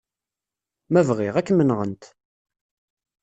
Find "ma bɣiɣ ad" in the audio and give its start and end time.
0.91-1.45